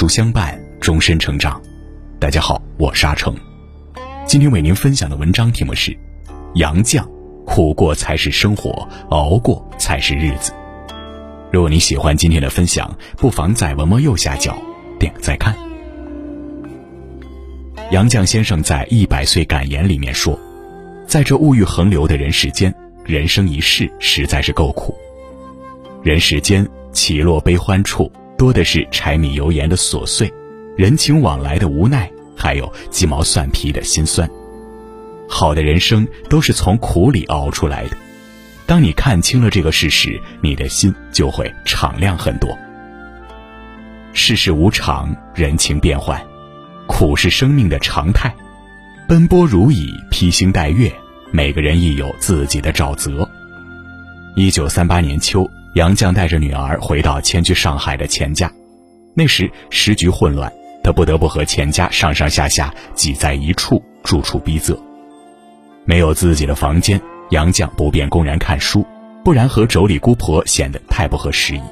[0.00, 1.60] 书相伴，终身成长。
[2.18, 3.36] 大家好，我是阿成。
[4.26, 5.92] 今天为您分享的文章题目是
[6.54, 7.06] 《杨绛：
[7.44, 10.52] 苦过才是生活，熬过才是日子》。
[11.52, 14.56] 如果你喜欢今天的分享，不妨在文末右下角
[14.98, 15.54] 点个再看。
[17.90, 20.40] 杨绛先生在《一百岁感言》里面说
[21.06, 22.74] ：“在这物欲横流的人世间，
[23.04, 24.96] 人生一世实在是够苦。
[26.02, 28.10] 人世间起落悲欢处。”
[28.40, 30.32] 多的是柴米油盐的琐碎，
[30.74, 34.26] 人情往来的无奈，还有鸡毛蒜皮的心酸。
[35.28, 37.96] 好的人生都是从苦里熬出来的。
[38.64, 42.56] 当你看清了这个事实，你的心就会敞亮很多。
[44.14, 46.18] 世事无常，人情变幻，
[46.86, 48.34] 苦是生命的常态。
[49.06, 50.90] 奔波如蚁，披星戴月，
[51.30, 53.28] 每个人亦有自己的沼泽。
[54.34, 55.46] 一九三八年秋。
[55.74, 58.50] 杨绛带着女儿回到迁居上海的钱家，
[59.14, 64.76] 那时时局混乱，他不得不和钱家上上下下挤在一处，住处逼仄。
[65.84, 68.84] 没有自己的房间，杨绛不便公然看书，
[69.24, 71.62] 不然和妯娌姑婆显得太不合时宜。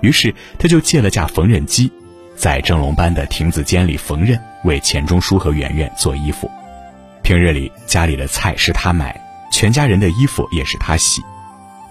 [0.00, 1.92] 于是他就借了架缝纫机，
[2.36, 6.50] 在蒸笼般的亭子间里缝纫，为钱钟书和圆圆做衣服。
[7.22, 9.14] 平日里家里的菜是他买，
[9.52, 11.20] 全家人的衣服也是他洗。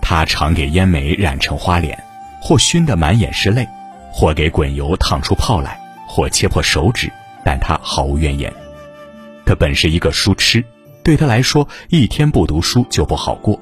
[0.07, 1.97] 他常给烟煤染成花脸，
[2.39, 3.67] 或熏得满眼是泪，
[4.13, 7.11] 或给滚油烫出泡来，或切破手指，
[7.43, 8.53] 但他毫无怨言。
[9.47, 10.63] 他本是一个书痴，
[11.03, 13.59] 对他来说，一天不读书就不好过，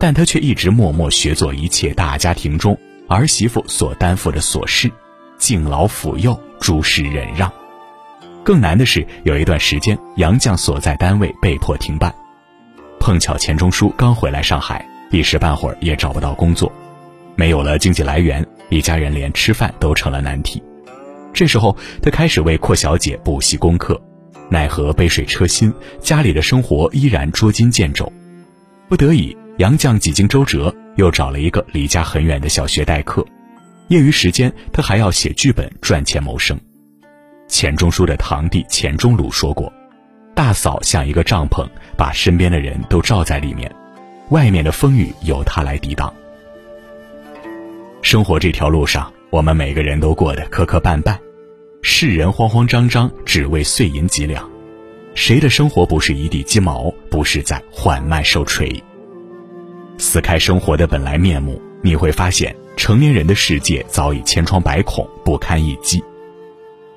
[0.00, 4.90] 但他却一直默默学做一切大家庭中儿媳妇所担负的琐事，
[5.36, 7.52] 敬老抚幼，诸事忍让。
[8.42, 12.14] 更难的是，有一段时间，杨绛所在单位被迫停办，
[12.98, 14.82] 碰巧钱钟书刚回来上海。
[15.14, 16.72] 一时半会儿也找不到工作，
[17.36, 20.60] 没有了经济来源，一家人连吃饭都成了难题。
[21.32, 24.00] 这时候，他开始为阔小姐补习功课，
[24.48, 28.12] 奈何杯水车薪，家里的生活依然捉襟见肘。
[28.88, 33.24] 不得已，杨绛几经周折，又找了一个离家很远的小学代课。
[33.86, 36.58] 业余时间，他还要写剧本赚钱谋生。
[37.46, 39.72] 钱钟书的堂弟钱钟鲁说过
[40.34, 41.64] ：“大嫂像一个帐篷，
[41.96, 43.72] 把身边的人都罩在里面。”
[44.30, 46.12] 外面的风雨由他来抵挡。
[48.02, 51.16] 生活这条路上，我们每个人都过得磕磕绊绊，
[51.82, 54.48] 世人慌慌张张，只为碎银几两。
[55.14, 58.82] 谁的生活不是一地鸡毛，不是在缓慢受锤？
[59.98, 66.02] 撕开生活的本来面目，你会发现，成年人的世界早已千疮百孔，不堪一击。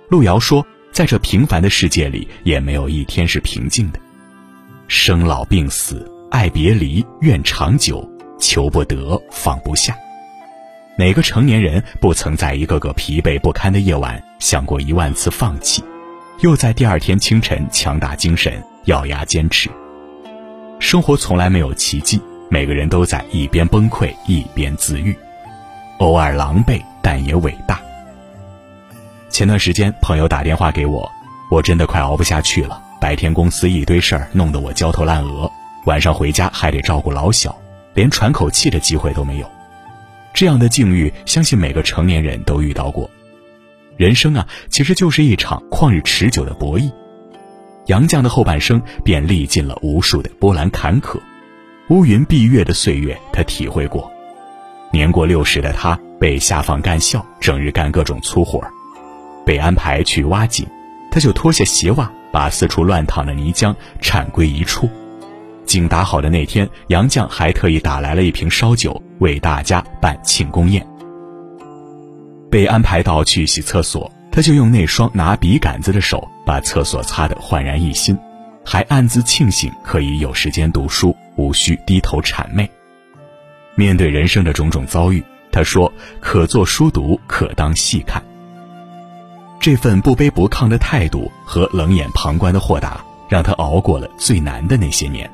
[0.10, 4.00] 路遥说，在这平凡的世界里，也没有一天是平静的，
[4.88, 6.12] 生老病死。
[6.30, 8.08] 爱别离，愿长久，
[8.38, 9.98] 求不得，放不下。
[10.98, 15.84] 哪个成年人不曾在一个个疲惫不堪的夜晚想过一万次放弃，
[16.42, 19.70] 又在第二天清晨强打精神，咬牙坚持？
[20.80, 25.16] 生活从来没有奇迹，每个人都在一边崩溃一边自愈，
[26.00, 27.80] 偶尔狼狈，但也伟大。
[29.30, 31.10] 前段时间，朋友打电话给我，
[31.50, 35.50] 我真的快熬不下去了，白天公司一堆事儿，弄得我焦头烂额。
[35.88, 37.58] 晚上回家还得照顾老小，
[37.94, 39.50] 连喘口气的机会都没有。
[40.34, 43.10] 这样的境遇，相信每个成年人都遇到过。
[43.96, 46.92] 人生啊，其实就是一场旷日持久的博弈。
[47.86, 51.18] 杨绛的后半生便历尽了无数的波澜坎坷，
[51.88, 54.12] 乌云蔽月的岁月，他体会过。
[54.92, 58.60] 年过六十的他，被下放干校，整日干各种粗活；
[59.46, 60.68] 被安排去挖井，
[61.10, 64.90] 他就脱下鞋袜，把四处乱淌的泥浆铲归一处。
[65.68, 70.84] 井打好的那天，杨绛还特意打来了一瓶烧酒，为大家办庆功宴。
[72.50, 78.18] 被安排到去洗厕所，他就用那双拿笔杆子的手把厕所擦得焕然一新，
[78.66, 82.68] 还暗自庆幸可以有时间读书，无需低头谄媚。
[83.76, 85.22] 面对人生的种种遭遇，
[85.52, 85.92] 他说
[86.22, 88.24] ：“可做书读，可当戏看。”
[89.60, 95.30] 这份不卑不亢的态度和冷眼旁观的豁达，让他熬过了最难的那些年。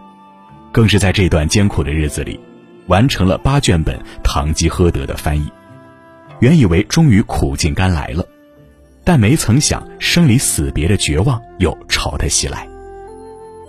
[0.73, 2.39] 更是在这段艰苦的日子里，
[2.87, 5.47] 完成了八卷本《堂吉诃德》的翻译。
[6.39, 8.25] 原以为终于苦尽甘来了，
[9.03, 12.67] 但没曾想生离死别的绝望又朝他袭来。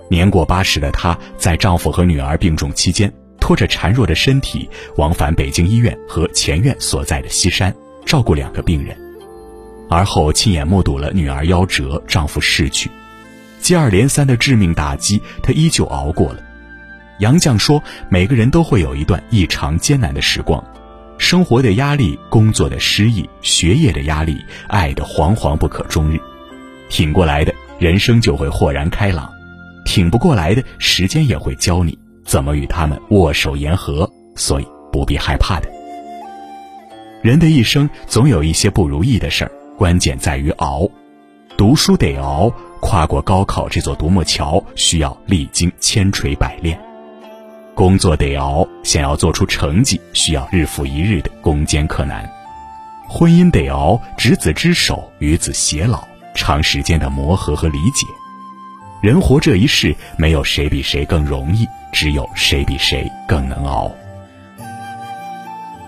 [0.08, 7.74] 年过八十的她，在丈夫和女儿病重期间，拖着孱弱的身体，往返北京医院和前院所在的西山，
[8.06, 8.96] 照顾两个病人。
[9.90, 12.90] 而后亲眼目睹了女儿夭折，丈夫逝去，
[13.60, 16.40] 接二连三的致命打击，她依旧熬过了。
[17.20, 20.62] 杨绛说：“每个人都会有一段异常艰难的时光，
[21.16, 26.18] 生活的压力、工作的失意、学业的压力、爱的惶惶不可终日。
[26.88, 29.30] 挺过来的人生就会豁然开朗，
[29.84, 35.68] 挺不过来的时间也会教你怎么与他们握手言和，所以不必害怕的。
[37.22, 40.88] 人的一生总有一些不如意的事儿，关键在于熬。
[41.56, 46.76] 读书得熬，跨过高考这座独木桥需要历经千锤百炼；
[47.74, 52.24] 工作得熬，想要做出成绩需要日复一日的攻坚克难；
[53.08, 56.02] 婚姻得熬，执子之手，与子偕老。
[56.36, 58.04] 长时间的磨合和理解，
[59.00, 63.88] 人活这一世，没有谁比谁更容易，只有谁比谁更能熬。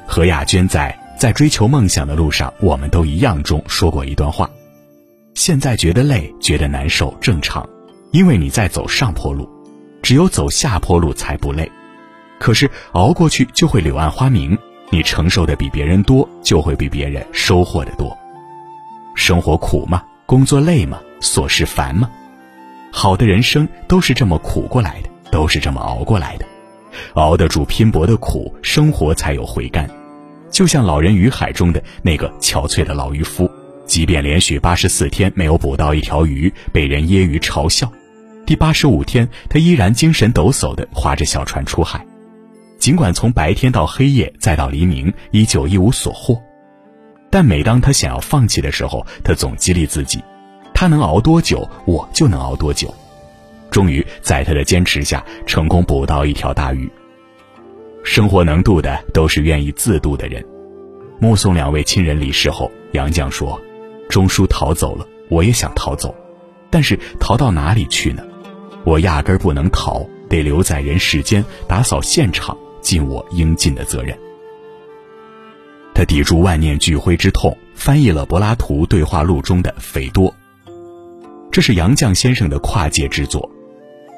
[0.07, 4.49] 何亚娟在《在追求梦想的路上，我们都一样》中说过一段话：
[5.35, 7.69] 现在觉得累、觉得难受正常，
[8.13, 9.51] 因为你在走上坡路，
[10.07, 11.69] 只有走下坡路才不累。
[12.39, 14.57] 可是熬过去就会柳暗花明，
[14.89, 18.17] 你承受的比别人多，就会比别人收获的多。
[19.17, 20.05] 生活苦吗？
[20.25, 21.01] 工作累吗？
[21.21, 22.09] 琐事烦吗？
[22.93, 26.47] 好的人生都是这么苦过来的，都是这么熬过来的。
[27.15, 29.91] 熬得住拼搏的苦，生活才有回甘。
[30.53, 33.51] 就像《老人与海》中的那个憔悴的老渔夫，
[33.87, 37.91] 即便连续八十四天没有捕到一条鱼，被人揶揄嘲笑，
[38.47, 42.07] 第八十五天他依然精神抖擞地划着小船出海。
[42.79, 46.41] 尽管从白天到黑夜再到黎明，依旧一无所获。
[47.29, 50.23] 但每当他想要放弃的时候，他总激励自己：
[50.73, 52.95] 他能熬多久，我就能熬多久。
[53.69, 56.89] 终于在他的坚持下，成功捕到一条大鱼。
[58.05, 60.45] 生活能渡的，都是愿意自渡的人。
[61.19, 63.61] 目送两位亲人离世后，杨绛说
[64.09, 66.15] ：“钟书逃走了，我也想逃走，
[66.71, 68.23] 但是逃到哪里去呢？
[68.87, 74.17] 我压根儿不能逃，得留在人世间，打扫现场，尽我应尽的责任。”
[75.93, 80.31] 他抵住万念俱灰之痛，翻译了柏拉图对话录中的《斐多》。
[81.51, 83.51] 这是杨绛先生的跨界之作，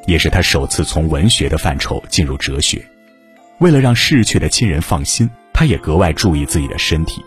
[0.07, 2.85] 也是他首次从文学的范畴进入哲学。
[3.61, 7.25] 为了让逝去的亲人放心，他也格外注意自己的身体，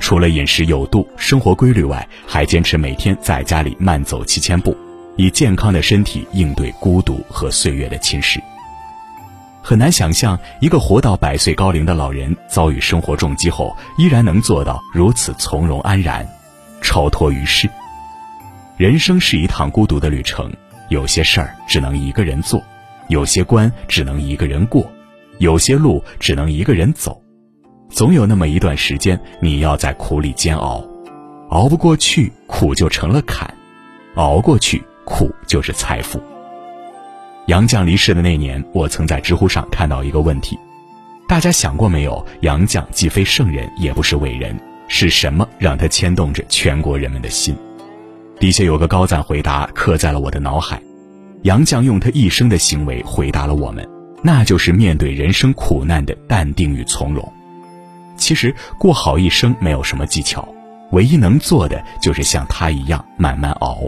[0.00, 4.74] 除了饮食有度、生活规律外，还坚持每天在家里慢走七千步，
[5.16, 8.40] 以健康的身体应对孤独和岁月的侵蚀。
[9.62, 16.26] 很难想象，一个活到百岁高龄的老人遭遇生活重击后，依然能做到如此从容安然、
[16.82, 17.68] 超脱于世。
[18.76, 20.52] 人生是一趟孤独的旅程，
[20.90, 22.62] 有些事儿只能一个人做，
[23.08, 24.86] 有些关只能一个人过，
[25.38, 27.18] 有些路只能一个人走。
[27.88, 30.84] 总有那么一段时间，你要在苦里煎熬，
[31.48, 33.48] 熬不过去，苦就成了坎；
[34.16, 36.20] 熬过去，苦就是财富。
[37.46, 40.58] 杨绛离世的那年，我曾在知乎上看到一个问题：
[41.28, 42.24] 大家想过没有？
[42.40, 44.58] 杨绛既非圣人，也不是伟人，
[44.88, 47.54] 是什么让他牵动着全国人们的心？
[48.40, 50.80] 底下有个高赞回答刻在了我的脑海：
[51.42, 53.86] 杨绛用他一生的行为回答了我们，
[54.22, 57.30] 那就是面对人生苦难的淡定与从容。
[58.16, 60.48] 其实过好一生没有什么技巧，
[60.92, 63.78] 唯一能做的就是像他一样慢慢熬。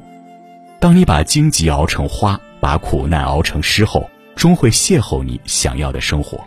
[0.86, 2.40] 当你把荆棘熬成花。
[2.60, 6.38] 把苦难熬成诗后，终会邂逅你想要的生活。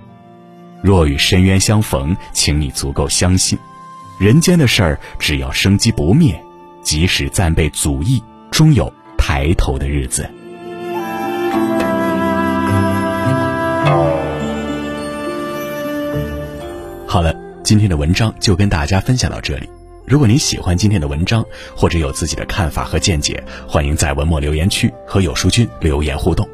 [0.82, 3.60] 若与深渊相逢，请你足够相信，
[4.18, 6.42] 人间的事儿只要生机不灭，
[6.82, 10.30] 即使暂被阻抑，终有抬头的日子。
[17.06, 19.70] 好了，今天的文章就跟大家分享到这里。
[20.10, 26.50] 如果您喜欢今天的文章，或者有自己的看法和见解，欢迎在文末留言区和有书君留言互动。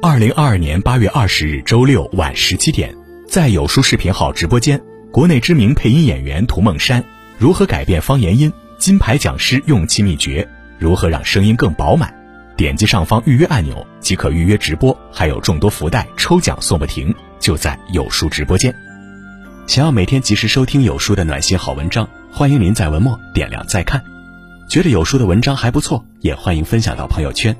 [0.00, 2.96] 二零二二年八月二十日周六晚十七点，
[3.28, 4.80] 在有书视频号直播间，
[5.12, 7.04] 国内知名配音演员涂梦山
[7.36, 8.50] 如何改变方言音？
[8.78, 10.48] 金牌讲师用气秘诀，
[10.78, 12.10] 如何让声音更饱满？
[12.56, 18.74] 点击上方预约按钮即可预约直播，还有众多福袋抽奖送不停，就在有书直播间。
[19.66, 22.08] 想要每天及时收听有书的暖心好文章。
[22.38, 24.04] 欢迎您在文末点亮再看，
[24.68, 27.56] 觉得有书的文章还不错，也欢迎分享到朋友圈，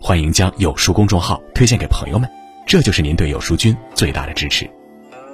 [0.00, 2.28] 欢迎将有书公众号推荐给朋友们，
[2.66, 4.68] 这就是您对有书君最大的支持。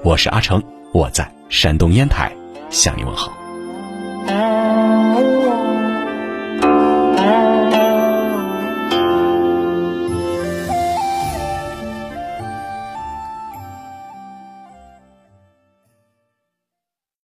[0.04, 2.30] 我是阿成，我在山东烟台
[2.68, 3.32] 向您问好。